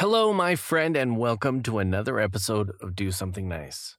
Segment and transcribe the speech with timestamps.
[0.00, 3.96] Hello, my friend, and welcome to another episode of Do Something Nice.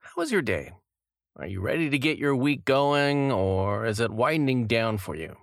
[0.00, 0.72] How was your day?
[1.36, 5.36] Are you ready to get your week going, or is it winding down for you?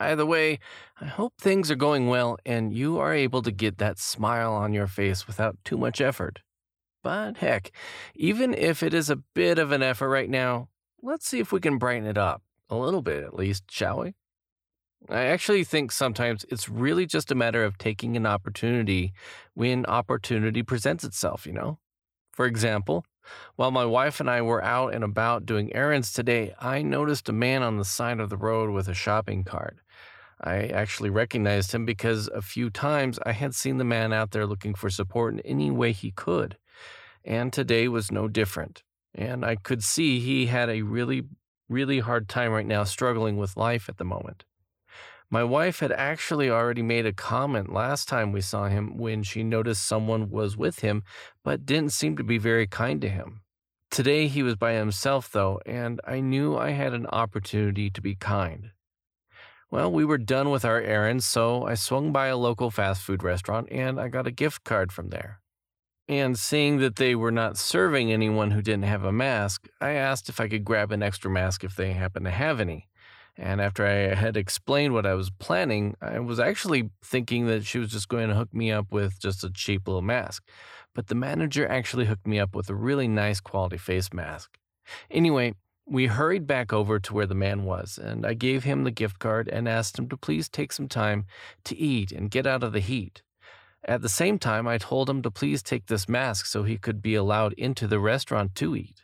[0.00, 0.58] Either way,
[1.00, 4.72] I hope things are going well and you are able to get that smile on
[4.72, 6.40] your face without too much effort.
[7.04, 7.70] But heck,
[8.16, 10.68] even if it is a bit of an effort right now,
[11.00, 12.42] let's see if we can brighten it up.
[12.68, 14.14] A little bit, at least, shall we?
[15.08, 19.12] I actually think sometimes it's really just a matter of taking an opportunity
[19.54, 21.78] when opportunity presents itself, you know?
[22.32, 23.04] For example,
[23.56, 27.32] while my wife and I were out and about doing errands today, I noticed a
[27.32, 29.78] man on the side of the road with a shopping cart.
[30.40, 34.46] I actually recognized him because a few times I had seen the man out there
[34.46, 36.58] looking for support in any way he could.
[37.24, 38.82] And today was no different.
[39.14, 41.24] And I could see he had a really,
[41.68, 44.44] really hard time right now struggling with life at the moment.
[45.32, 49.42] My wife had actually already made a comment last time we saw him when she
[49.42, 51.04] noticed someone was with him
[51.42, 53.40] but didn't seem to be very kind to him.
[53.90, 58.14] Today he was by himself though, and I knew I had an opportunity to be
[58.14, 58.72] kind.
[59.70, 63.22] Well, we were done with our errands, so I swung by a local fast food
[63.22, 65.40] restaurant and I got a gift card from there.
[66.08, 70.28] And seeing that they were not serving anyone who didn't have a mask, I asked
[70.28, 72.90] if I could grab an extra mask if they happened to have any.
[73.36, 77.78] And after I had explained what I was planning, I was actually thinking that she
[77.78, 80.46] was just going to hook me up with just a cheap little mask.
[80.94, 84.58] But the manager actually hooked me up with a really nice quality face mask.
[85.10, 85.54] Anyway,
[85.86, 89.18] we hurried back over to where the man was, and I gave him the gift
[89.18, 91.24] card and asked him to please take some time
[91.64, 93.22] to eat and get out of the heat.
[93.84, 97.02] At the same time, I told him to please take this mask so he could
[97.02, 99.01] be allowed into the restaurant to eat.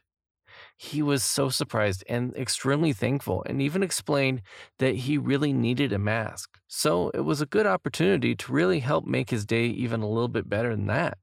[0.81, 4.43] He was so surprised and extremely thankful, and even explained
[4.79, 6.57] that he really needed a mask.
[6.69, 10.29] So it was a good opportunity to really help make his day even a little
[10.29, 11.19] bit better than that.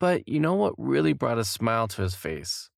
[0.00, 2.70] But you know what really brought a smile to his face?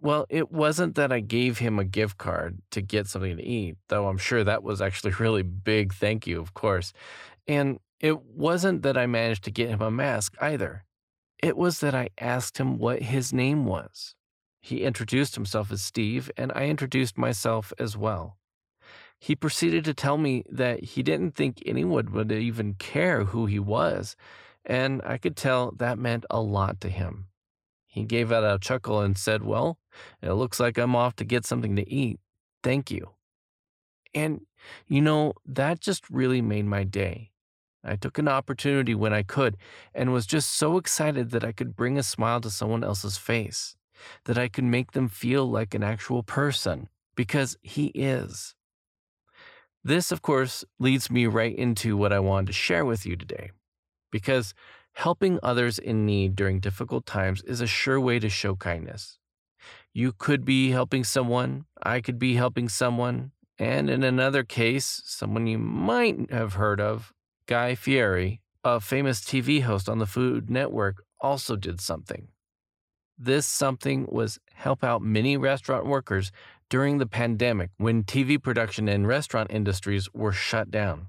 [0.00, 3.76] Well, it wasn't that I gave him a gift card to get something to eat,
[3.88, 6.92] though I'm sure that was actually really big thank you, of course.
[7.48, 10.84] And it wasn't that I managed to get him a mask either.
[11.42, 14.14] It was that I asked him what his name was.
[14.66, 18.36] He introduced himself as Steve, and I introduced myself as well.
[19.16, 23.60] He proceeded to tell me that he didn't think anyone would even care who he
[23.60, 24.16] was,
[24.64, 27.26] and I could tell that meant a lot to him.
[27.86, 29.78] He gave out a chuckle and said, Well,
[30.20, 32.18] it looks like I'm off to get something to eat.
[32.64, 33.10] Thank you.
[34.16, 34.46] And,
[34.88, 37.30] you know, that just really made my day.
[37.84, 39.58] I took an opportunity when I could
[39.94, 43.76] and was just so excited that I could bring a smile to someone else's face,
[44.24, 48.54] that I could make them feel like an actual person, because he is.
[49.84, 53.52] This, of course, leads me right into what I wanted to share with you today,
[54.10, 54.54] because
[54.94, 59.18] helping others in need during difficult times is a sure way to show kindness.
[59.92, 65.46] You could be helping someone, I could be helping someone, and in another case, someone
[65.46, 67.12] you might have heard of,
[67.46, 72.28] Guy Fieri, a famous TV host on the Food Network, also did something.
[73.18, 76.30] This something was help out many restaurant workers
[76.68, 81.06] during the pandemic when TV production and restaurant industries were shut down.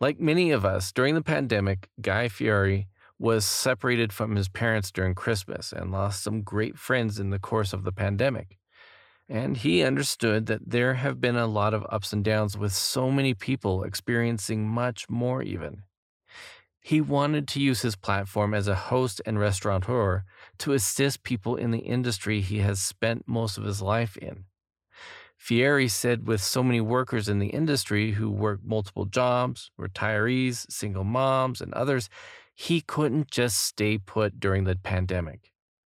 [0.00, 2.88] Like many of us, during the pandemic, Guy Fieri
[3.18, 7.72] was separated from his parents during Christmas and lost some great friends in the course
[7.72, 8.58] of the pandemic.
[9.28, 13.10] And he understood that there have been a lot of ups and downs with so
[13.10, 15.84] many people experiencing much more, even.
[16.86, 20.24] He wanted to use his platform as a host and restaurateur
[20.58, 24.44] to assist people in the industry he has spent most of his life in.
[25.38, 31.04] Fieri said with so many workers in the industry who work multiple jobs, retirees, single
[31.04, 32.10] moms, and others,
[32.54, 35.52] he couldn't just stay put during the pandemic.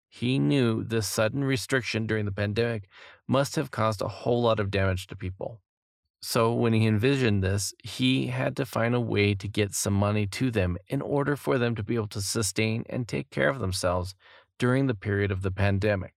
[0.08, 2.90] He knew the sudden restriction during the pandemic
[3.28, 5.62] must have caused a whole lot of damage to people.
[6.22, 10.28] So, when he envisioned this, he had to find a way to get some money
[10.28, 13.60] to them in order for them to be able to sustain and take care of
[13.60, 14.16] themselves
[14.58, 16.14] during the period of the pandemic.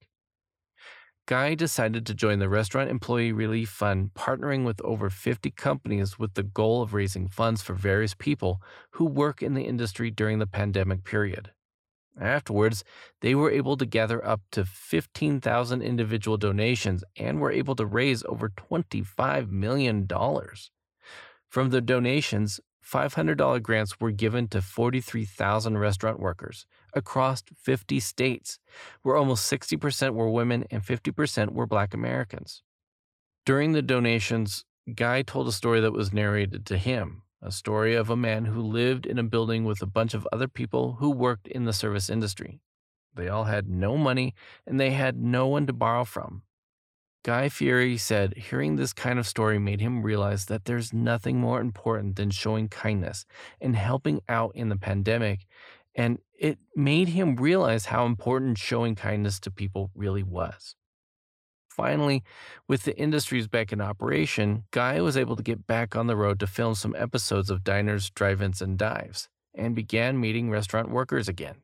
[1.27, 6.35] Guy decided to join the Restaurant Employee Relief Fund, partnering with over 50 companies with
[6.35, 8.61] the goal of raising funds for various people
[8.91, 11.53] who work in the industry during the pandemic period.
[12.21, 12.85] Afterwards,
[13.21, 18.23] they were able to gather up to 15,000 individual donations and were able to raise
[18.25, 20.07] over $25 million.
[21.49, 28.59] From the donations, $500 grants were given to 43,000 restaurant workers across 50 states,
[29.03, 32.63] where almost 60% were women and 50% were Black Americans.
[33.47, 38.09] During the donations, Guy told a story that was narrated to him, a story of
[38.09, 41.49] a man who lived in a building with a bunch of other people who worked
[41.49, 42.61] in the service industry.
[43.15, 44.35] They all had no money
[44.67, 46.43] and they had no one to borrow from.
[47.25, 51.61] Guy Fieri said hearing this kind of story made him realize that there's nothing more
[51.61, 53.27] important than showing kindness
[53.61, 55.47] and helping out in the pandemic.
[55.95, 60.75] And it made him realize how important showing kindness to people really was.
[61.83, 62.23] Finally,
[62.69, 66.39] with the industries back in operation, Guy was able to get back on the road
[66.39, 71.29] to film some episodes of Diners, Drive Ins, and Dives and began meeting restaurant workers
[71.29, 71.57] again.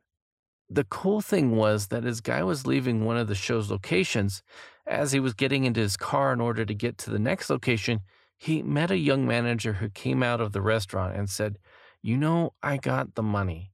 [0.69, 4.43] The cool thing was that as Guy was leaving one of the show's locations,
[4.89, 8.01] as he was getting into his car in order to get to the next location,
[8.37, 11.59] he met a young manager who came out of the restaurant and said,
[12.03, 13.71] You know, I got the money.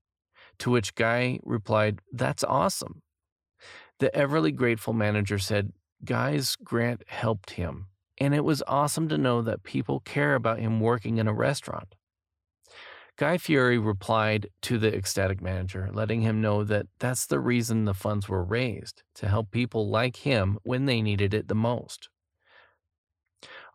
[0.58, 3.00] To which Guy replied, That's awesome.
[3.99, 5.73] The everly grateful manager said,
[6.05, 7.88] Guy's grant helped him,
[8.19, 11.94] and it was awesome to know that people care about him working in a restaurant.
[13.17, 17.94] Guy Fieri replied to the ecstatic manager, letting him know that that's the reason the
[17.94, 22.08] funds were raised to help people like him when they needed it the most.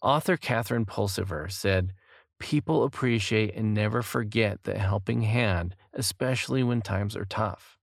[0.02, 1.94] Author Catherine Pulsifer said,
[2.40, 7.79] People appreciate and never forget the helping hand, especially when times are tough.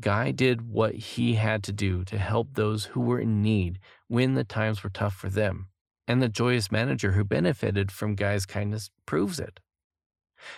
[0.00, 3.78] Guy did what he had to do to help those who were in need
[4.08, 5.68] when the times were tough for them,
[6.06, 9.60] and the joyous manager who benefited from Guy's kindness proves it.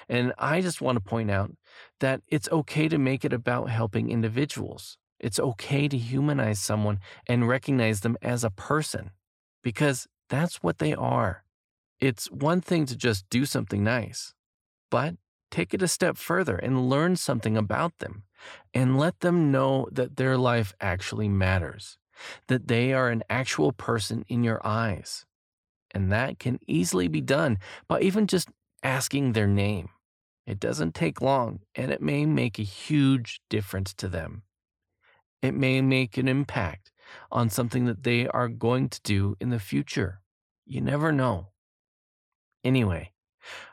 [0.09, 1.53] And I just want to point out
[2.01, 4.99] that it's okay to make it about helping individuals.
[5.21, 9.11] It's okay to humanize someone and recognize them as a person
[9.63, 11.45] because that's what they are.
[12.01, 14.35] It's one thing to just do something nice,
[14.91, 15.17] but
[15.51, 18.25] take it a step further and learn something about them
[18.75, 21.99] and let them know that their life actually matters,
[22.49, 25.25] that they are an actual person in your eyes.
[25.93, 27.59] And that can easily be done
[27.89, 28.51] by even just
[28.83, 29.89] asking their name.
[30.47, 34.43] It doesn't take long, and it may make a huge difference to them.
[35.43, 36.91] It may make an impact
[37.31, 40.21] on something that they are going to do in the future.
[40.67, 41.49] You never know.
[42.65, 43.13] Anyway,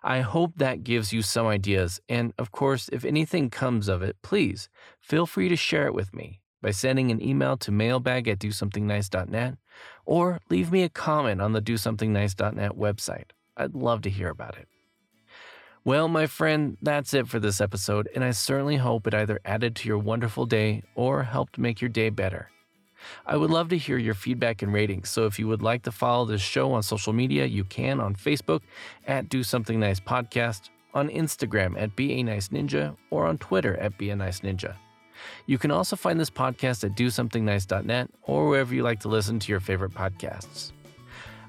[0.03, 1.99] I hope that gives you some ideas.
[2.07, 4.69] And of course, if anything comes of it, please
[4.99, 9.57] feel free to share it with me by sending an email to mailbag at dosomethingnice.net
[10.05, 13.31] or leave me a comment on the dosomethingnice.net website.
[13.57, 14.67] I'd love to hear about it.
[15.83, 19.75] Well, my friend, that's it for this episode, and I certainly hope it either added
[19.75, 22.49] to your wonderful day or helped make your day better.
[23.25, 25.91] I would love to hear your feedback and ratings, so if you would like to
[25.91, 28.61] follow this show on social media, you can on Facebook
[29.07, 33.75] at Do Something Nice Podcast, on Instagram at Be a Nice Ninja, or on Twitter
[33.77, 34.75] at Be a Nice Ninja.
[35.45, 39.51] You can also find this podcast at DoSomethingNice.net or wherever you like to listen to
[39.51, 40.71] your favorite podcasts.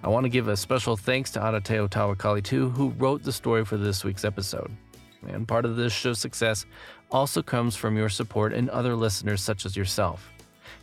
[0.03, 3.65] I want to give a special thanks to Adateo Tawakali too, who wrote the story
[3.65, 4.71] for this week's episode.
[5.27, 6.67] And part of this show's success
[7.11, 10.33] also comes from your support and other listeners such as yourself.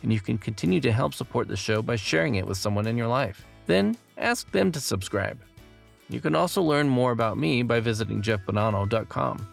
[0.02, 2.96] And you can continue to help support the show by sharing it with someone in
[2.96, 3.44] your life.
[3.66, 5.38] Then ask them to subscribe.
[6.08, 9.48] You can also learn more about me by visiting jeffbonanno.com.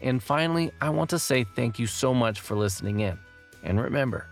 [0.00, 3.18] And finally, I want to say thank you so much for listening in.
[3.62, 4.26] And remember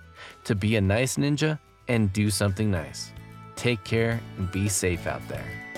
[0.45, 1.59] to be a nice ninja
[1.89, 3.13] and do something nice.
[3.57, 5.70] Take care and be safe out there.